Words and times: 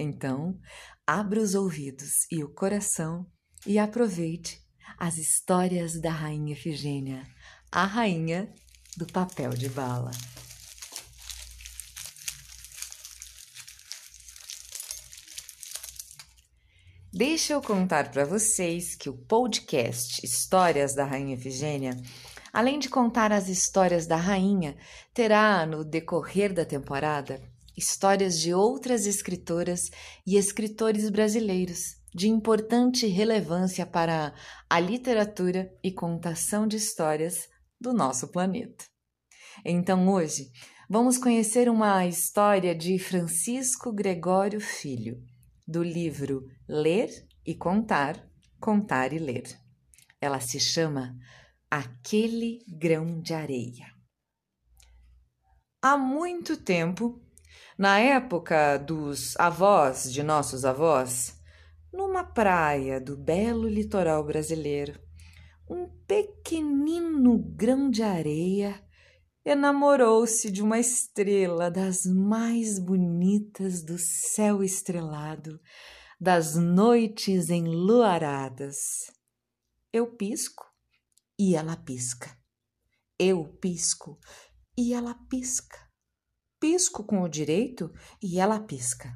Então, 0.00 0.56
abra 1.04 1.40
os 1.40 1.56
ouvidos 1.56 2.24
e 2.30 2.44
o 2.44 2.48
coração 2.48 3.26
e 3.66 3.80
aproveite 3.80 4.60
as 4.96 5.18
histórias 5.18 6.00
da 6.00 6.12
Rainha 6.12 6.52
Efigênia, 6.52 7.26
a 7.72 7.84
rainha 7.84 8.48
do 8.96 9.04
papel 9.06 9.50
de 9.50 9.68
bala. 9.68 10.12
Deixa 17.12 17.54
eu 17.54 17.60
contar 17.60 18.12
para 18.12 18.24
vocês 18.24 18.94
que 18.94 19.10
o 19.10 19.16
podcast 19.16 20.24
Histórias 20.24 20.94
da 20.94 21.04
Rainha 21.04 21.34
Efigênia, 21.34 22.00
além 22.52 22.78
de 22.78 22.88
contar 22.88 23.32
as 23.32 23.48
histórias 23.48 24.06
da 24.06 24.16
rainha, 24.16 24.76
terá 25.12 25.66
no 25.66 25.84
decorrer 25.84 26.52
da 26.52 26.64
temporada 26.64 27.42
histórias 27.78 28.40
de 28.40 28.52
outras 28.52 29.06
escritoras 29.06 29.88
e 30.26 30.36
escritores 30.36 31.08
brasileiros 31.08 31.96
de 32.12 32.28
importante 32.28 33.06
relevância 33.06 33.86
para 33.86 34.34
a 34.68 34.80
literatura 34.80 35.72
e 35.82 35.92
contação 35.92 36.66
de 36.66 36.76
histórias 36.76 37.48
do 37.80 37.92
nosso 37.92 38.32
planeta. 38.32 38.84
Então, 39.64 40.08
hoje, 40.08 40.50
vamos 40.90 41.18
conhecer 41.18 41.68
uma 41.68 42.04
história 42.04 42.74
de 42.74 42.98
Francisco 42.98 43.92
Gregório 43.92 44.60
Filho, 44.60 45.22
do 45.64 45.80
livro 45.80 46.44
Ler 46.68 47.08
e 47.46 47.54
Contar, 47.54 48.28
Contar 48.58 49.12
e 49.12 49.18
Ler. 49.18 49.44
Ela 50.20 50.40
se 50.40 50.58
chama 50.58 51.14
Aquele 51.70 52.58
Grão 52.66 53.20
de 53.20 53.34
Areia. 53.34 53.86
Há 55.80 55.96
muito 55.96 56.56
tempo, 56.56 57.22
na 57.76 57.98
época 57.98 58.76
dos 58.78 59.38
avós 59.38 60.12
de 60.12 60.22
nossos 60.22 60.64
avós, 60.64 61.38
numa 61.92 62.24
praia 62.24 63.00
do 63.00 63.16
belo 63.16 63.68
litoral 63.68 64.24
brasileiro, 64.24 65.00
um 65.68 65.88
pequenino 66.06 67.38
grão 67.38 67.90
de 67.90 68.02
areia 68.02 68.82
enamorou-se 69.44 70.50
de 70.50 70.62
uma 70.62 70.78
estrela 70.78 71.70
das 71.70 72.04
mais 72.04 72.78
bonitas 72.78 73.82
do 73.82 73.98
céu 73.98 74.62
estrelado, 74.62 75.60
das 76.20 76.54
noites 76.54 77.48
enluaradas. 77.48 79.10
Eu 79.92 80.16
pisco 80.16 80.66
e 81.38 81.54
ela 81.54 81.76
pisca. 81.76 82.36
Eu 83.18 83.44
pisco 83.60 84.18
e 84.76 84.92
ela 84.92 85.14
pisca. 85.28 85.87
Pisco 86.60 87.04
com 87.04 87.22
o 87.22 87.28
direito 87.28 87.92
e 88.22 88.40
ela 88.40 88.58
pisca. 88.58 89.14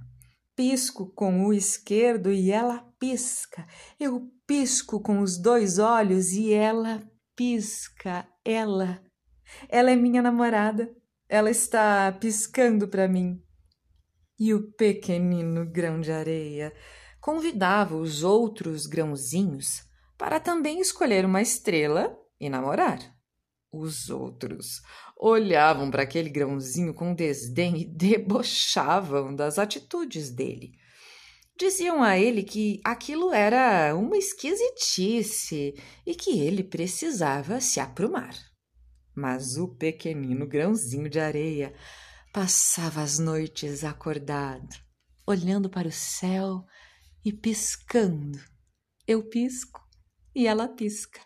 Pisco 0.55 1.07
com 1.15 1.47
o 1.47 1.53
esquerdo 1.53 2.31
e 2.31 2.51
ela 2.51 2.87
pisca. 2.99 3.67
Eu 3.99 4.31
pisco 4.47 5.01
com 5.01 5.21
os 5.21 5.39
dois 5.39 5.79
olhos 5.79 6.33
e 6.33 6.53
ela 6.53 7.03
pisca. 7.35 8.27
Ela. 8.45 9.03
Ela 9.69 9.91
é 9.91 9.97
minha 9.97 10.23
namorada. 10.23 10.95
Ela 11.29 11.51
está 11.51 12.13
piscando 12.13 12.87
para 12.87 13.09
mim. 13.09 13.43
E 14.39 14.55
o 14.55 14.73
pequenino 14.73 15.65
grão 15.65 16.01
de 16.01 16.13
areia 16.13 16.73
convidava 17.21 17.97
os 17.97 18.23
outros 18.23 18.87
grãozinhos 18.87 19.85
para 20.19 20.39
também 20.39 20.81
escolher 20.81 21.25
uma 21.25 21.41
estrela 21.41 22.17
e 22.39 22.49
namorar. 22.49 22.99
Os 23.73 24.11
outros 24.11 24.83
olhavam 25.17 25.91
para 25.91 26.03
aquele 26.03 26.29
grãozinho 26.29 26.93
com 26.93 27.15
desdém 27.15 27.81
e 27.81 27.85
debochavam 27.89 29.35
das 29.35 29.59
atitudes 29.59 30.31
dele. 30.31 30.73
Diziam 31.59 32.03
a 32.03 32.19
ele 32.19 32.43
que 32.43 32.81
aquilo 32.85 33.33
era 33.33 33.95
uma 33.97 34.17
esquisitice 34.19 35.75
e 36.05 36.15
que 36.15 36.41
ele 36.41 36.63
precisava 36.63 37.61
se 37.61 37.81
aprumar. 37.81 38.35
Mas 39.15 39.57
o 39.57 39.69
pequenino 39.69 40.47
grãozinho 40.47 41.09
de 41.09 41.21
areia 41.21 41.75
passava 42.33 43.03
as 43.03 43.19
noites 43.19 43.85
acordado, 43.85 44.75
olhando 45.27 45.71
para 45.71 45.89
o 45.89 45.93
céu 45.93 46.65
e 47.25 47.33
piscando. 47.33 48.39
Eu 49.07 49.23
pisco 49.29 49.81
e 50.35 50.47
ela 50.47 50.69
pisca. 50.69 51.21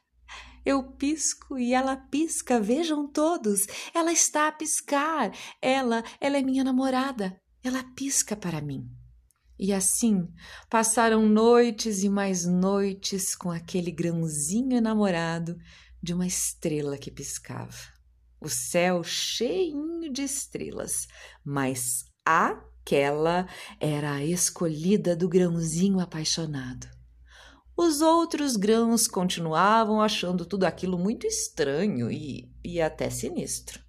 Eu 0.66 0.82
pisco 0.82 1.56
e 1.56 1.72
ela 1.72 1.96
pisca, 1.96 2.60
vejam 2.60 3.06
todos, 3.06 3.68
ela 3.94 4.12
está 4.12 4.48
a 4.48 4.52
piscar. 4.52 5.30
Ela, 5.62 6.02
ela 6.20 6.38
é 6.38 6.42
minha 6.42 6.64
namorada. 6.64 7.40
Ela 7.62 7.84
pisca 7.94 8.34
para 8.34 8.60
mim. 8.60 8.84
E 9.56 9.72
assim 9.72 10.28
passaram 10.68 11.24
noites 11.24 12.02
e 12.02 12.08
mais 12.08 12.44
noites 12.44 13.36
com 13.36 13.48
aquele 13.48 13.92
grãozinho 13.92 14.76
enamorado 14.76 15.56
de 16.02 16.12
uma 16.12 16.26
estrela 16.26 16.98
que 16.98 17.12
piscava. 17.12 17.76
O 18.40 18.48
céu 18.48 19.04
cheinho 19.04 20.12
de 20.12 20.22
estrelas, 20.22 21.06
mas 21.44 22.06
aquela 22.24 23.48
era 23.78 24.14
a 24.14 24.24
escolhida 24.24 25.14
do 25.14 25.28
grãozinho 25.28 26.00
apaixonado. 26.00 26.95
Os 27.76 28.00
outros 28.00 28.56
grãos 28.56 29.06
continuavam 29.06 30.00
achando 30.00 30.46
tudo 30.46 30.64
aquilo 30.64 30.98
muito 30.98 31.26
estranho 31.26 32.10
e, 32.10 32.50
e 32.64 32.80
até 32.80 33.10
sinistro. 33.10 33.80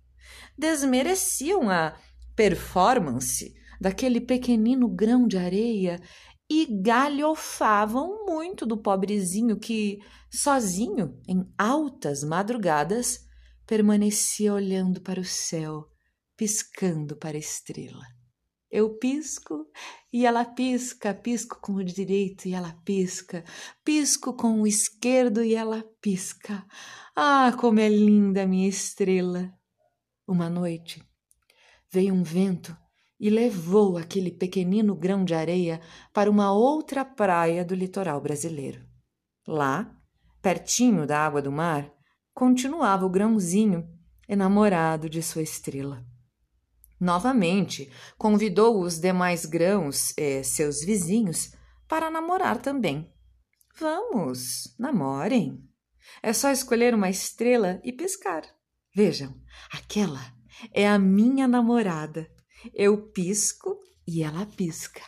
Desmereciam 0.58 1.70
a 1.70 1.98
performance 2.36 3.56
daquele 3.80 4.20
pequenino 4.20 4.90
grão 4.90 5.25
de 5.25 5.38
areia 5.38 6.02
e 6.50 6.66
galhofavam 6.81 8.25
muito 8.25 8.66
do 8.66 8.78
pobrezinho 8.78 9.58
que, 9.58 10.00
sozinho, 10.30 11.18
em 11.28 11.50
altas 11.58 12.24
madrugadas, 12.24 13.19
permanecia 13.66 14.54
olhando 14.54 15.02
para 15.02 15.22
o 15.22 15.25
céu, 15.25 15.86
piscando 16.36 17.16
para 17.16 17.38
a 17.38 17.40
estrela. 17.40 18.04
Eu 18.70 18.98
pisco 18.98 19.66
e 20.12 20.26
ela 20.26 20.44
pisca, 20.44 21.14
pisco 21.14 21.60
com 21.62 21.74
o 21.74 21.84
direito 21.84 22.48
e 22.48 22.54
ela 22.54 22.74
pisca, 22.84 23.44
pisco 23.84 24.34
com 24.34 24.62
o 24.62 24.68
esquerdo 24.68 25.44
e 25.44 25.56
ela 25.56 25.86
pisca. 26.02 26.66
Ah, 27.16 27.56
como 27.60 27.80
é 27.80 27.88
linda 27.88 28.46
minha 28.46 28.68
estrela! 28.68 29.54
Uma 30.28 30.50
noite 30.50 31.02
veio 31.90 32.14
um 32.14 32.24
vento 32.24 32.76
e 33.20 33.30
levou 33.30 33.98
aquele 33.98 34.32
pequenino 34.32 34.96
grão 34.96 35.26
de 35.26 35.34
areia 35.34 35.82
para 36.14 36.30
uma 36.30 36.52
outra 36.52 37.04
praia 37.04 37.66
do 37.66 37.74
litoral 37.74 38.22
brasileiro. 38.22 38.86
Lá, 39.48 39.92
pertinho 40.42 41.08
da 41.08 41.26
água 41.26 41.42
do 41.42 41.52
mar, 41.52 41.92
continuava 42.34 43.06
o 43.06 43.10
grãozinho 43.10 43.88
enamorado 44.28 45.10
de 45.10 45.24
sua 45.24 45.42
estrela. 45.42 46.06
Novamente, 47.00 47.92
convidou 48.18 48.82
os 48.82 49.00
demais 49.00 49.46
grãos, 49.46 50.14
eh, 50.18 50.42
seus 50.44 50.84
vizinhos, 50.84 51.52
para 51.88 52.10
namorar 52.10 52.62
também. 52.62 53.12
Vamos, 53.80 54.76
namorem. 54.80 55.64
É 56.24 56.34
só 56.34 56.52
escolher 56.52 56.96
uma 56.96 57.10
estrela 57.10 57.80
e 57.84 57.94
piscar. 57.94 58.44
Vejam, 58.96 59.40
aquela 59.72 60.34
é 60.74 60.88
a 60.88 60.98
minha 60.98 61.48
namorada. 61.48 62.28
Eu 62.74 63.12
pisco 63.12 63.80
e 64.08 64.24
ela 64.24 64.46
pisca. 64.46 65.02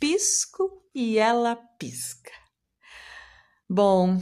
Pisco 0.00 0.82
e 0.94 1.18
ela 1.18 1.54
pisca. 1.54 2.32
Bom, 3.68 4.18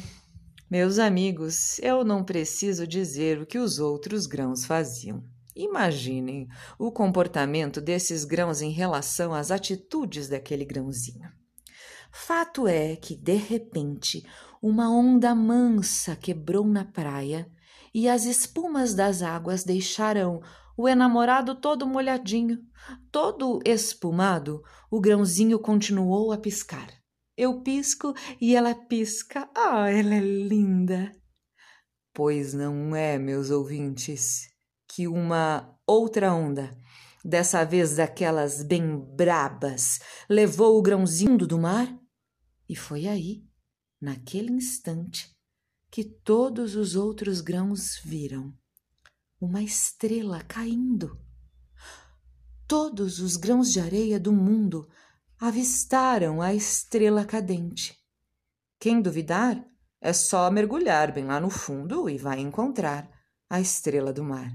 meus 0.71 0.99
amigos, 0.99 1.79
eu 1.79 2.05
não 2.05 2.25
preciso 2.25 2.87
dizer 2.87 3.41
o 3.41 3.47
que 3.47 3.59
os 3.59 3.79
outros 3.79 4.27
grãos 4.27 4.65
faziam. 4.65 5.23
Imaginem 5.55 6.49
o 6.79 6.91
comportamento 6.91 7.81
desses 7.81 8.25
grãos 8.25 8.61
em 8.61 8.71
relação 8.71 9.33
às 9.33 9.51
atitudes 9.51 10.29
daquele 10.29 10.65
grãozinho. 10.65 11.31
Fato 12.11 12.67
é 12.67 12.97
que, 12.97 13.17
de 13.17 13.35
repente, 13.35 14.25
uma 14.63 14.91
onda 14.91 15.35
mansa 15.35 16.17
quebrou 16.17 16.67
na 16.67 16.85
praia 16.85 17.51
e 17.93 18.09
as 18.09 18.25
espumas 18.25 18.95
das 18.95 19.23
águas 19.23 19.63
deixaram 19.63 20.41
o 20.77 20.89
enamorado 20.89 21.61
todo 21.61 21.87
molhadinho. 21.87 22.59
Todo 23.11 23.61
espumado, 23.65 24.63
o 24.91 25.01
grãozinho 25.01 25.59
continuou 25.59 26.33
a 26.33 26.39
piscar. 26.39 26.89
Eu 27.37 27.63
pisco 27.63 28.15
e 28.41 28.55
ela 28.55 28.75
pisca. 28.75 29.49
Ah, 29.57 29.91
ela 29.91 30.15
é 30.15 30.21
linda. 30.21 31.13
Pois 32.13 32.55
não 32.55 32.95
é, 32.95 33.19
meus 33.19 33.51
ouvintes, 33.51 34.54
que 34.95 35.09
uma 35.09 35.77
outra 35.85 36.33
onda, 36.33 36.71
dessa 37.25 37.65
vez 37.65 37.97
daquelas 37.97 38.63
bem 38.63 38.97
brabas, 38.97 39.99
levou 40.31 40.79
o 40.79 40.83
grãozinho 40.83 41.39
do 41.49 41.59
mar? 41.59 41.93
E 42.69 42.77
foi 42.77 43.09
aí, 43.09 43.45
naquele 44.01 44.53
instante, 44.53 45.35
que 45.91 46.05
todos 46.05 46.77
os 46.77 46.95
outros 46.95 47.41
grãos 47.41 48.01
viram 48.05 48.55
uma 49.41 49.65
estrela 49.65 50.41
caindo. 50.45 51.21
Todos 52.69 53.19
os 53.19 53.37
grãos 53.37 53.73
de 53.73 53.81
areia 53.81 54.21
do 54.21 54.33
mundo 54.33 54.89
avistaram 55.41 56.41
a 56.41 56.55
estrela 56.55 57.25
cadente. 57.25 57.99
Quem 58.79 59.03
duvidar, 59.03 59.61
é 60.01 60.13
só 60.13 60.49
mergulhar 60.53 61.13
bem 61.13 61.25
lá 61.25 61.41
no 61.41 61.51
fundo 61.51 62.09
e 62.09 62.17
vai 62.17 62.39
encontrar 62.39 63.11
a 63.51 63.61
estrela 63.61 64.13
do 64.13 64.23
mar. 64.23 64.53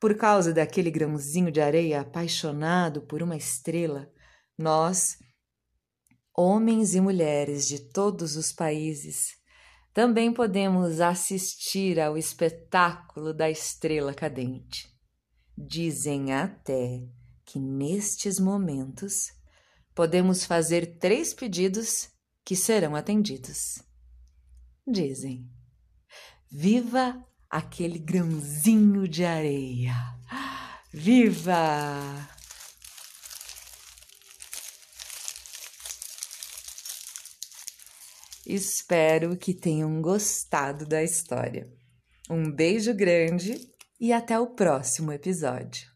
Por 0.00 0.16
causa 0.16 0.54
daquele 0.54 0.90
grãozinho 0.90 1.52
de 1.52 1.60
areia 1.60 2.00
apaixonado 2.00 3.02
por 3.02 3.22
uma 3.22 3.36
estrela, 3.36 4.10
nós, 4.56 5.18
homens 6.34 6.94
e 6.94 7.00
mulheres 7.02 7.68
de 7.68 7.78
todos 7.90 8.34
os 8.34 8.50
países, 8.50 9.38
também 9.92 10.32
podemos 10.32 11.00
assistir 11.00 12.00
ao 12.00 12.16
espetáculo 12.16 13.34
da 13.34 13.50
estrela 13.50 14.14
cadente. 14.14 14.88
Dizem 15.58 16.32
até 16.32 17.06
que 17.44 17.58
nestes 17.58 18.40
momentos 18.40 19.26
podemos 19.94 20.46
fazer 20.46 20.98
três 20.98 21.34
pedidos 21.34 22.08
que 22.42 22.56
serão 22.56 22.96
atendidos. 22.96 23.82
Dizem: 24.86 25.46
Viva 26.50 27.22
aquele 27.50 27.98
grãozinho 27.98 29.08
de 29.08 29.24
areia! 29.24 29.92
Viva! 30.92 32.28
Espero 38.46 39.36
que 39.36 39.52
tenham 39.52 40.00
gostado 40.00 40.86
da 40.86 41.02
história. 41.02 41.70
Um 42.28 42.50
beijo 42.50 42.94
grande 42.94 43.68
e 44.00 44.12
até 44.12 44.38
o 44.38 44.54
próximo 44.54 45.12
episódio. 45.12 45.88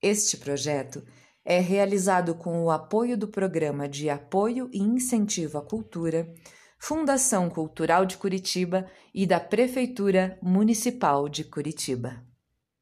Este 0.00 0.36
projeto 0.36 1.04
é 1.44 1.60
realizado 1.60 2.34
com 2.34 2.62
o 2.62 2.70
apoio 2.70 3.16
do 3.16 3.28
Programa 3.28 3.88
de 3.88 4.08
Apoio 4.08 4.68
e 4.72 4.78
Incentivo 4.78 5.58
à 5.58 5.62
Cultura, 5.62 6.32
Fundação 6.78 7.50
Cultural 7.50 8.06
de 8.06 8.16
Curitiba 8.16 8.86
e 9.12 9.26
da 9.26 9.40
Prefeitura 9.40 10.38
Municipal 10.40 11.28
de 11.28 11.44
Curitiba. 11.44 12.27